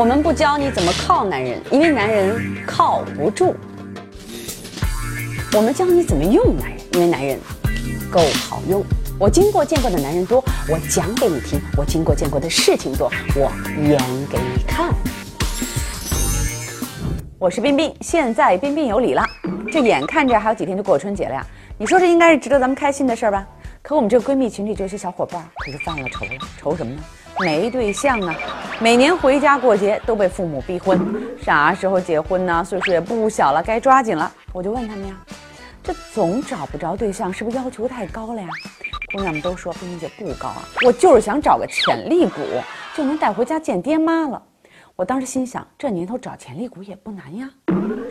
[0.00, 3.54] 我们不教你怎么靠男人，因为男人靠不住。
[5.52, 7.38] 我们教你怎么用男人，因为男人
[8.10, 8.18] 够
[8.48, 8.82] 好用。
[9.18, 13.98] 我经过见过的男人多，我讲给你听；我经过见过的事情多，我演
[14.30, 14.90] 给你看。
[17.38, 19.22] 我是彬彬，现在彬彬有礼了。
[19.70, 21.46] 这眼看着还有几天就过春节了呀，
[21.76, 23.46] 你说这应该是值得咱们开心的事儿吧？
[23.82, 27.02] 可我们这个闺蜜群里这些小伙伴可是犯了愁了，愁什么呢？
[27.40, 28.36] 没对象啊！
[28.80, 31.00] 每年回家过节都被父母逼婚，
[31.42, 32.62] 啥时候结婚呢？
[32.62, 34.30] 岁数也不小了，该抓紧了。
[34.52, 35.16] 我就问他们呀，
[35.82, 38.48] 这总找不着对象，是不是要求太高了呀？
[39.12, 42.40] 姑娘们都说冰冰姐不高啊，我就是想找个潜力股，
[42.94, 44.42] 就能带回家见爹妈了。
[44.94, 47.48] 我当时心想，这年头找潜力股也不难呀。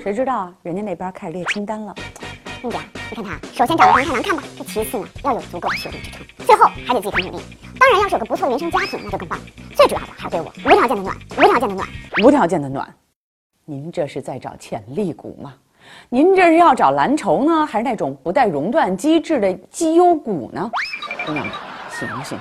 [0.02, 1.94] 谁知道啊，人家那边开始列清单了。
[2.62, 2.78] 冰姐，
[3.10, 7.44] 你看他，首先长得不太难看吧，这其次呢，要有足够的学历支撑，最后还得自己很努力。
[7.80, 9.40] 当然，要是有个不错的原生家庭，那就更棒。
[9.76, 11.88] 最主要的还要对我无条件的暖，无条件的暖，
[12.22, 12.94] 无条件的暖。
[13.64, 15.54] 您这是在找潜力股吗？
[16.10, 20.70] 您这是要找蓝筹呢，还是那种不带熔断机制的绩优股呢？
[21.26, 21.56] 姑娘们，
[21.98, 22.38] 醒醒！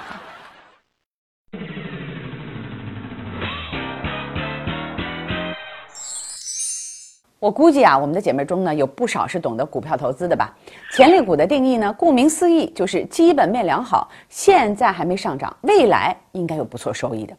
[7.40, 10.52] 我估计啊，我们的姐妹中呢，有不少是懂得股票投资的吧？
[10.92, 17.36] 潜力股的定义呢，顾名思义就是基本面良好，现在还没上涨，未来应该有不错收益的。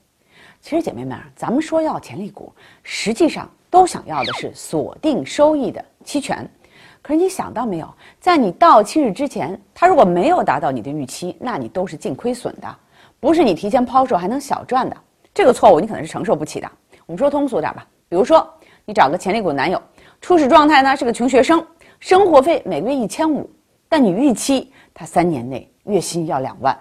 [0.61, 6.49] 其实姐妹们啊，咱们说要潜力股，实际上都想要的是锁定收益的期权。
[7.01, 12.73] 可是你想到没有，在你到期日之前，它如果没有达到你的预期，那你都是净亏损的，
[13.19, 14.95] 不是你提前抛售还能小赚的。
[15.33, 16.71] 这个错误你可能是承受不起的。
[17.05, 18.49] 我们说通俗点吧，比如说。
[18.89, 19.79] 你找个潜力股男友，
[20.19, 21.63] 初始状态呢是个穷学生，
[21.99, 23.47] 生活费每个月一千五，
[23.87, 26.75] 但你预期他三年内月薪要两万，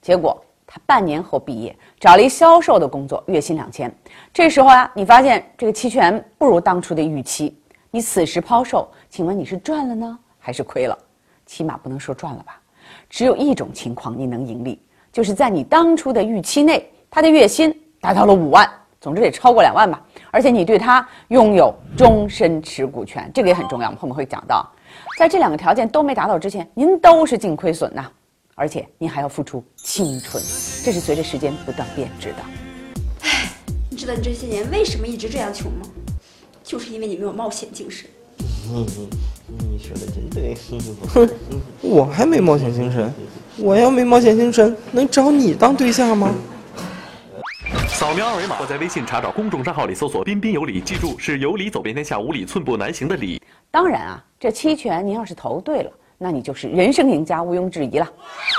[0.00, 3.92] 结果他半年后毕业，找了一销售的工作，月薪两千。
[4.32, 10.96] 这时候啊，你发现这个期权不如当初的预期，你此时抛售，请问你是赚了呢，还是亏了？
[11.44, 12.62] 起码不能说赚了吧。
[13.10, 14.80] 只有一种情况你能盈利，
[15.10, 18.70] 就是在你当初的预期内，他的月薪达到了五万。
[19.00, 23.86] 总之得超过两万吧，而且你对他拥有终身持股权，这个也很重要。
[23.86, 24.68] 我们后面会讲到，
[25.16, 28.10] 在这两个条件都没达到之前，您都是净亏损呐，
[28.56, 30.42] 而且您还要付出青春，
[30.84, 32.36] 这是随着时间不断变质的。
[33.22, 33.52] 唉，
[33.88, 35.86] 你知道你这些年为什么一直这样穷吗？
[36.64, 38.10] 就是因为你没有冒险精神。
[38.70, 39.08] 嗯嗯，
[39.70, 40.56] 你说的真对。
[41.08, 41.28] 哼，
[41.80, 43.14] 我还没冒险精神，
[43.56, 46.34] 我要没冒险精神，能找你当对象吗？
[47.98, 53.42] 扫描二维码或在微信查找公众账号里搜索“彬彬有礼”，记住是有理走遍天下，无理寸步难行的理。
[53.72, 58.08] 当然啊，这期权您要是投对了，那你就是人生赢家，毋庸置疑了。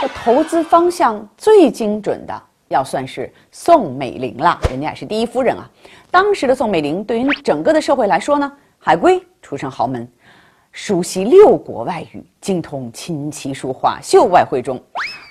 [0.02, 5.64] 这投资方向最精准的，要算是宋美龄了，人家也是第一夫人啊。
[6.12, 10.06] 当时的宋美龄对于整个的社会来说呢，海归出身豪门，
[10.74, 14.78] 熟悉六国外语，精通琴棋书画，秀外慧中。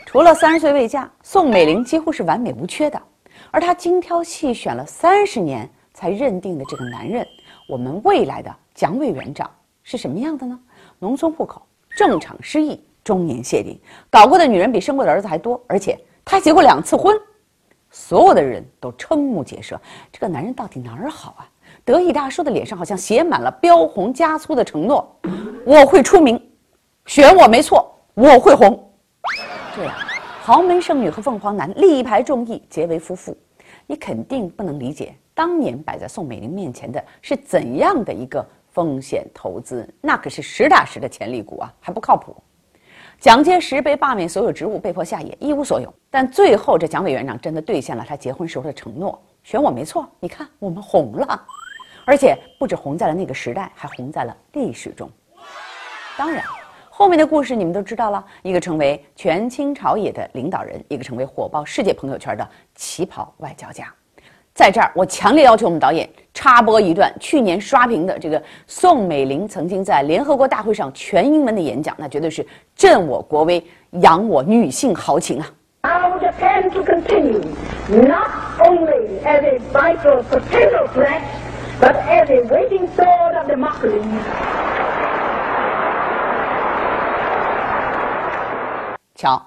[0.07, 2.99] 除了三十岁未嫁，宋美龄几乎是完美无缺的。
[3.51, 7.27] 而他精挑细选了三十年才认定的这个男人，
[7.69, 9.51] 我们未来的蒋委员长
[9.83, 10.59] 是什么样的呢？
[10.99, 17.19] 农村户口，正常失忆，中年谢顶，搞过的女人比生过的儿子还多，而且他结过两次婚，
[17.91, 19.81] 所有的人都瞠目结舌。
[20.13, 21.49] 这个男人到底哪儿好啊？
[21.85, 25.19] 得意大叔的脸上好像写满了标红加粗的承诺：
[25.65, 26.41] 我会出名，
[27.07, 28.93] 选我没错，我会红。
[29.75, 30.08] 这样。
[30.49, 33.37] 豪门剩女和凤凰男力排众议结为夫妇，
[33.87, 42.35] 你肯定不能理解当年摆在宋美龄面前的是怎样的一个风险投资，那可是实打实的潜力股啊，还不靠谱。
[43.21, 45.93] 蒋介石被罢免所有职务，被迫下野，一无所有。
[46.09, 50.11] 但最后这蒋委员长真的兑现了他结婚时候的承诺，选我没错。
[50.19, 51.45] 你看我们红了，
[52.07, 55.11] 而且不止红在了那个时代，还红在了历史中。
[56.17, 56.43] 当然。
[56.99, 63.85] 后面的故事你们都知道了，一个成为权倾朝野的领导人，一个成为火爆世界朋友圈的旗袍外交家。
[64.53, 73.65] 在这儿，我强烈要求我们导演插播一段去年刷屏的这个宋美龄曾经在联合国大会上全英文的演讲，那绝对是振我国威、
[74.01, 75.49] 扬我女性豪情啊！
[89.19, 89.45] 瞧，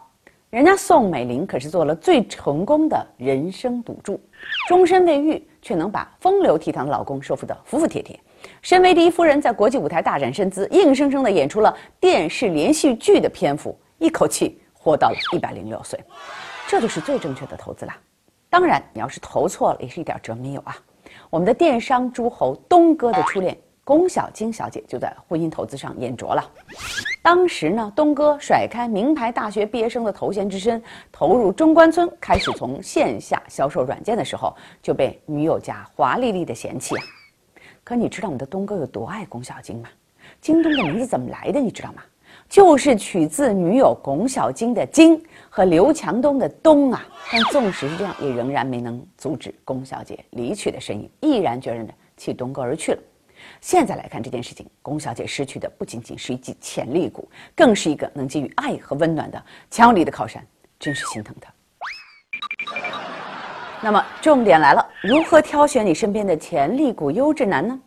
[0.50, 4.20] 人家宋美龄可是做了最成功的人生赌注，
[4.68, 8.20] 终身未育，却能把风流倜傥的老公说服得服服帖帖。
[8.62, 15.98] 身为第一夫人，在国际舞台大展身姿，硬生生的演出了电视连续剧的篇幅，一口气活到了一百零六岁，
[16.68, 17.98] 这就是最正确的投资啦。
[18.50, 20.76] 当然，你要是投错了，也是一点辙没有啊。
[21.30, 26.44] 我们的电商诸侯东哥的初恋龚小晶小姐就在婚姻投资上眼拙了。
[27.24, 30.82] 当时呢，东哥甩开名牌大学毕业生的头衔之身，
[31.12, 37.04] 投入中关村，开始从线下销售软件的时候，就被女友家华丽丽的嫌弃啊。
[37.84, 39.90] 可你知道我们的东哥有多爱龚小晶吗？
[40.42, 41.60] 京东的名字怎么来的？
[41.60, 42.02] 你知道吗？
[42.50, 47.06] 就是取自女友龚小晶的“菁”和刘强东的“东”啊。
[47.32, 53.00] 但纵使是这样，也仍然没能阻止龚小姐离去的身影，毅然决然的弃东哥而去了。
[53.60, 60.46] 现在来看这件事情，龚小姐失去的不仅仅是一记潜力股，更是一个能给予爱和温暖的强有力的靠山，
[60.80, 61.54] 真是心疼她。
[63.82, 67.80] 那么重点来了，如何挑选你身边的潜力股优质男呢？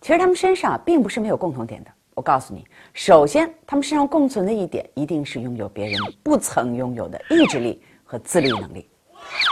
[0.00, 1.90] 其实他们身上并不是没有共同点的。
[2.14, 2.64] 我告诉你，
[2.94, 8.88] 首先他们身上共存的一点，一定是拥有别人不曾拥有的意志力和自律能力。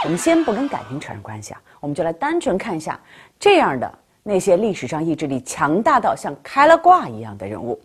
[0.03, 2.99] 我们先不跟感情扯上关系啊，我们就来单纯看一下
[3.37, 7.79] 这样的那些历史上意志力强大到像开了挂一样的人物。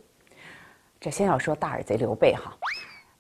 [0.99, 2.53] 这先要说大耳贼刘备哈，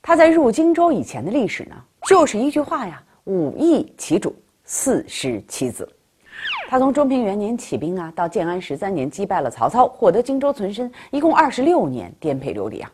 [0.03, 1.77] 他在入荆州以前的历史呢，
[2.09, 4.35] 就是一句话呀：五义其主，
[4.65, 5.89] 四失其子。
[6.69, 12.91] 他从中平元年起兵啊，到建安十三年击败了曹操，获得荆州存身，一共二十六年颠沛流离啊。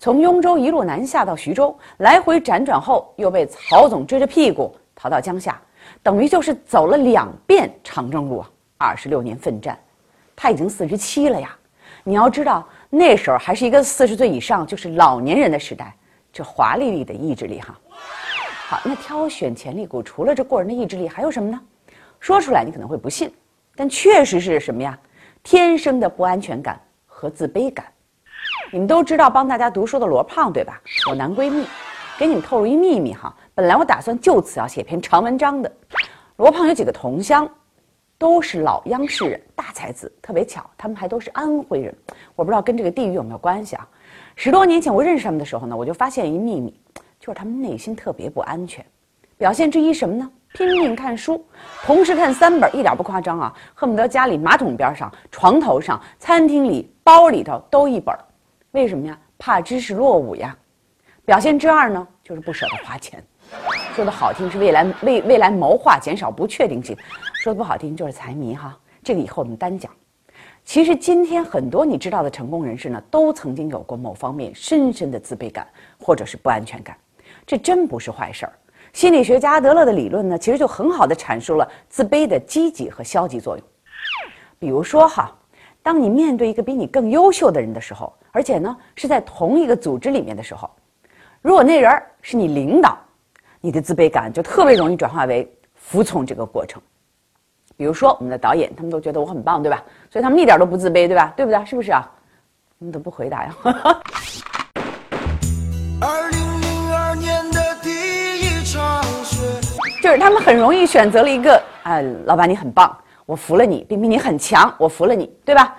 [0.00, 5.56] 从雍州一路南下到徐州，来回辗转后，又被曹总追着屁股逃到江夏，
[6.02, 8.50] 等于就是走了两遍长征路啊。
[8.78, 9.78] 二十六年奋战，
[10.34, 11.54] 他已经四十七了呀。
[12.04, 15.94] 你要知道，那时候还是一个四十岁以上就是老年人的时代，
[16.32, 17.78] 这华丽丽的意志力哈。
[18.68, 21.60] 好，那挑选潜力股，除了这过人的意志力，还有什么呢？
[22.20, 23.32] 说出来你可能会不信，
[23.74, 24.98] 但确实是什么呀？
[25.42, 27.84] 天生的不安全感和自卑感。
[28.70, 30.80] 你们都知道帮大家读书的罗胖对吧？
[31.08, 31.66] 我男闺蜜，
[32.18, 33.34] 给你们透露一秘密哈。
[33.54, 35.72] 本来我打算就此要写篇长文章的。
[36.36, 37.48] 罗胖有几个同乡，
[38.18, 40.12] 都是老央视人，大才子。
[40.20, 41.94] 特别巧，他们还都是安徽人。
[42.34, 43.88] 我不知道跟这个地域有没有关系啊？
[44.34, 46.78] 十多年前我认识他们的时候呢，我就发现一秘密，
[47.20, 48.84] 就是他们内心特别不安全。
[49.36, 50.28] 表现之一什么呢？
[50.54, 51.44] 拼命看书，
[51.84, 53.54] 同时看三本，一点不夸张啊！
[53.74, 58.16] 恨不得家里马桶边上、床头上、餐厅里、包里头都一本。
[58.72, 59.16] 为什么呀？
[59.38, 60.56] 怕知识落伍呀。
[61.24, 63.22] 表现之二呢，就是不舍得花钱。
[63.98, 66.94] 说的好听是未来未未来谋划，减少不确定性；
[67.42, 68.78] 说的不好听就是财迷哈。
[69.02, 69.90] 这个以后我们单讲。
[70.64, 75.66] 其实今天很多你知道的成功人士呢，都曾经有过某方面深深的自卑感
[75.98, 76.96] 或者是不安全感，
[77.44, 78.52] 这真不是坏事儿。
[78.92, 83.66] 心理学家阿德勒的理论呢，其实就很好的阐述了自卑的积极和消极作用。
[84.60, 85.36] 比如说哈，
[85.82, 90.70] 当你面对一个比你更优秀的人的时候，而且呢是在同一个组织里面的时候，
[91.42, 92.96] 如果那人是你领导，
[93.60, 96.80] 你的自卑感就特别容易转化为服从这个过程。
[97.76, 99.82] 比如说我们的导演，他们都觉得我很棒，对吧？
[100.10, 101.32] 所以他们一点都不自卑，对吧？
[101.36, 101.64] 对不对？
[101.64, 102.08] 是不是啊？
[102.78, 103.56] 你们都不回答呀？
[106.00, 107.90] 二零零二年的第
[108.40, 109.36] 一场雪
[110.00, 112.96] 就是他们很容易选择了一个，哎，老板你很棒，
[113.26, 115.76] 我服了你；冰冰你很强，我服了你，对吧？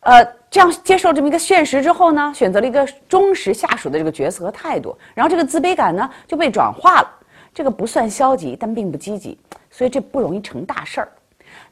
[0.00, 7.10] 呃，这样接受这么一个现实之后呢，选择了一个忠实下属的这个角色和态度，然后这个自卑感呢就被转化了。
[7.52, 9.36] 这个不算消极，但并不积极，
[9.70, 11.08] 所以这不容易成大事儿。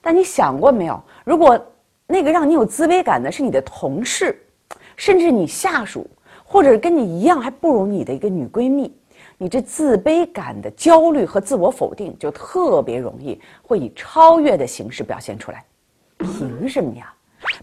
[0.01, 1.59] 但你想过没有，如果
[2.07, 4.39] 那个让你有自卑感的是你的同事，
[4.97, 6.09] 甚至你下属，
[6.45, 8.93] 或者跟你一样还不如你的一个女闺蜜？
[9.37, 15.65] 你这自卑感的焦虑和自我否定就特别容易会以超越的形式表现出来。
[16.19, 17.15] 凭什么呀？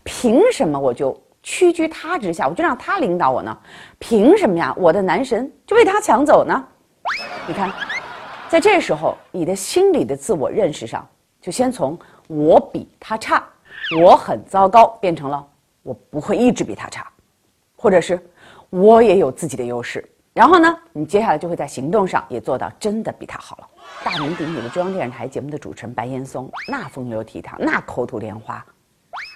[0.06, 3.58] 凭什么我就屈居他之下，我就让他领导我呢？
[4.00, 4.74] 凭什么呀？
[4.78, 6.68] 我的男神就被他抢走呢？
[7.48, 7.72] 你看，
[8.48, 11.06] 在这时候，你的心理的自我认识上，
[11.42, 11.98] 就先从
[12.28, 13.44] 我比他差，
[14.00, 15.46] 我很糟糕，变成了
[15.84, 17.08] 我不会一直比他差，
[17.76, 18.20] 或者是
[18.70, 20.08] 我也有自己的优势。
[20.34, 23.68] 然后呢，你接下来就会在行动上也做到真的比他好了。
[24.04, 28.66] 大名鼎鼎的中央电视台节目的主持人白岩松，那风流倜傥，那口吐莲花。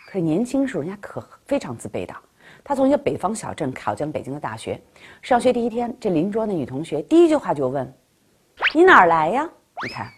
[0.09, 2.15] 可是年轻时候人家可非常自卑的。
[2.63, 4.81] 他从一个北方小镇考进了北京的大学，
[5.21, 7.93] 上学第一天，这邻桌的女同学第一句话就问
[8.73, 9.47] ：“你哪儿来呀？”
[9.85, 10.11] 你看，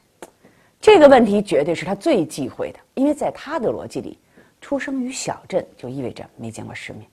[0.80, 4.18] 这个问题绝对是他最忌讳的，因为在他的逻辑里，
[4.62, 7.06] 出生于小镇就意味着没见过世面。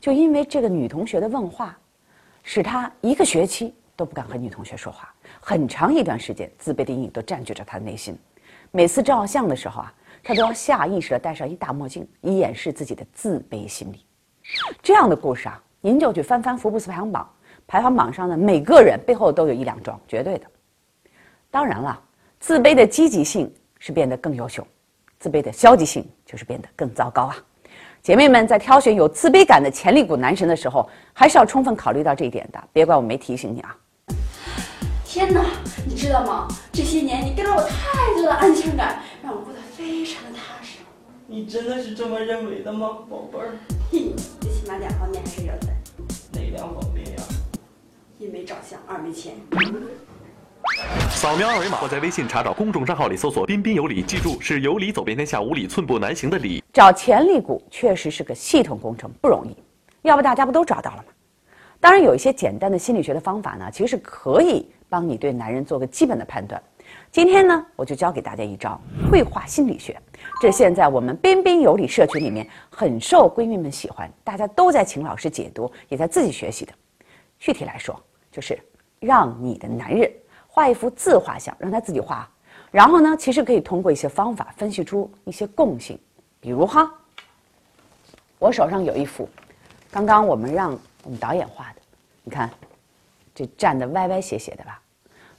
[0.00, 1.78] 就因为这个女同学的问话。
[2.46, 8.18] 使他一个学期都不敢和女同学说话，很长一段时间，自卑的阴影都占据着他的内心。
[8.70, 14.04] 每次照相的时候啊，他都要下意识地戴上一大墨镜，以掩饰自己的自卑心理。
[14.82, 17.30] 这样的故事啊，您就去翻翻福布斯排行榜，
[17.66, 20.46] 排行榜上的每个人背后都有一两桩绝对的。
[21.50, 22.00] 当然了，
[22.40, 24.66] 自卑的积极性是变得更优秀，
[25.18, 27.36] 自卑的消极性就是变得更糟糕啊。
[28.02, 32.62] 姐妹们在挑选有自卑感的潜力股男神的时候，还是要充分考虑到这一点的。
[32.72, 33.76] 别怪我没提醒你啊！
[35.04, 35.44] 天哪，
[35.86, 36.48] 你知道吗？
[36.72, 39.00] 这些年你给了我太多的安全感，
[39.84, 40.78] 非常的踏实。
[41.26, 43.52] 你真的是这么认为的吗，宝贝儿？
[43.92, 45.68] 嘿，最起码两方面还是有的，
[46.32, 47.22] 哪两方面呀？
[48.18, 49.34] 一没长相，二没钱。
[51.10, 56.64] 扫描二维码或在微信查找公众账号里搜索“彬彬有礼”，记住是有理走遍天下，无理寸步难行的理。
[56.72, 59.54] 找潜力股确实是个系统工程，不容易。
[60.00, 61.04] 要不大家不都找到了吗？
[61.78, 66.62] 当然，有一些简单的心理学的方法呢，其实可以帮你对男人做个基本的判断。
[67.10, 70.00] 今天呢，我就教给大家一招绘画心理学，
[70.40, 76.72] 这现在我们彬彬有礼社群里面很受闺蜜们喜欢，大家都在请老师解读，也在自己学习的。
[77.38, 77.98] 具体来说，
[78.32, 78.58] 就是
[78.98, 80.10] 让你的男人
[80.48, 82.28] 画一幅自画像，让他自己画。
[82.70, 85.96] 然后呢，其实可以通过一些方法分析出一些共性，
[86.40, 86.92] 比如哈，
[88.40, 89.28] 我手上有一幅，
[89.92, 91.80] 刚刚我们让我们导演画的，
[92.24, 92.50] 你看，
[93.32, 94.80] 这站的歪歪斜斜的吧，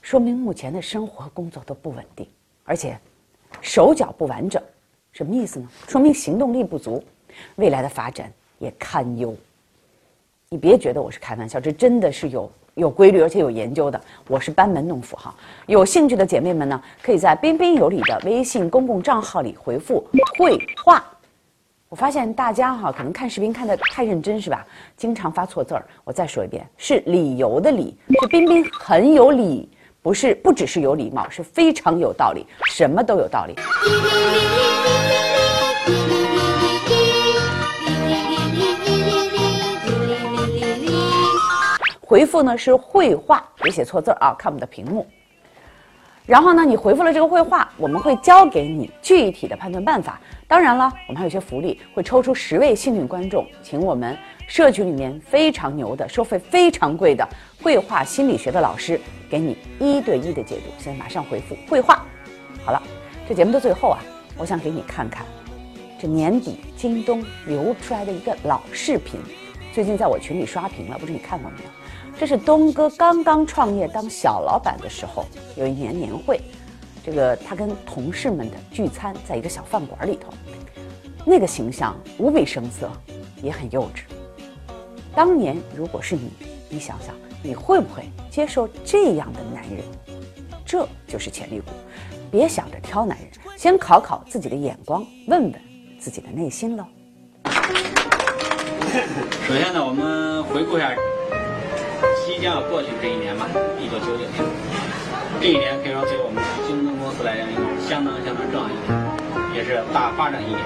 [0.05, 2.27] 说明目前的生活工作都不稳定，
[2.63, 2.95] 而且
[3.59, 4.61] 手脚不完整，
[5.11, 5.67] 什么意思呢？
[5.87, 7.03] 说明行动力不足，
[7.55, 9.35] 未来的发展也堪忧。
[10.47, 13.99] 你别觉得我是开玩笑，这真的是有有规律而且有研究的。
[14.27, 15.33] 我是班门弄斧哈。
[15.65, 20.07] 有兴趣的姐妹们呢，可以在彬彬有礼的微信公共账号里回复
[20.37, 21.03] “绘画”。
[21.89, 24.67] 我发现大家哈可能看视频看得太认真是吧？
[24.95, 25.83] 经常发错字儿。
[26.03, 29.67] 我再说一遍，是理由的理，是彬彬很有理，
[30.05, 33.55] 不是不只是有礼貌，是非常有道理，什么都有道理。
[41.99, 45.07] 回复呢是绘画，别写错字啊，看我们的屏幕。
[46.27, 50.21] 然后呢，你回复了这个绘画，我们会教给你具体的判断办法。
[50.47, 54.15] 当然了，我们还有些福利，会抽出十位幸运观众，请我们
[54.47, 57.27] 社群里面非常牛的、收费非常贵的
[57.63, 60.71] 绘画心理学的老师，给你一对一的解读。
[60.77, 62.05] 现在马上回复绘画。
[62.63, 62.79] 好了，
[63.27, 63.99] 这节目的最后啊，
[64.37, 65.25] 我想给你看看
[65.99, 69.19] 这年底京东流出来的一个老视频，
[69.73, 71.69] 最近在我群里刷屏了，不知你看过没有？
[72.19, 75.25] 这是东哥刚刚创业当小老板的时候，
[75.55, 76.39] 有一年年会，
[77.05, 80.33] 这个他跟同事们的聚餐，在一个小饭馆里头，
[81.23, 82.89] 那个形象无比生涩，
[83.43, 84.01] 也很幼稚。
[85.13, 86.31] 当年如果是你，
[86.67, 89.83] 你想想，你会不会接受这样的男人？
[90.65, 91.71] 这就是潜力股，
[92.31, 95.53] 别想着挑男人，先考考自己的眼光，问问
[95.99, 96.85] 自己的内心喽。
[99.47, 100.91] 首先呢，我们回顾一下。
[102.25, 103.47] 即将要过去这一年吧，
[103.79, 104.29] 一九九九年，
[105.39, 106.43] 这一年可以说对我们
[107.05, 107.45] 公司来讲，
[107.87, 108.97] 相当相当重要一点，
[109.53, 110.59] 也是大发展一点。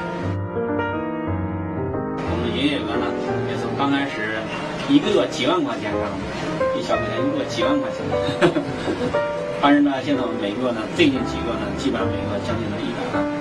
[2.15, 3.11] 我们营业额呢，
[3.51, 4.39] 也从刚开始
[4.87, 5.99] 一个月几万块钱上，
[6.79, 7.99] 一小块钱一个月几万块钱，
[9.61, 13.38] 但是呢，现在我们每个月呢，最近几个月呢，基本上每个月将近了一百万。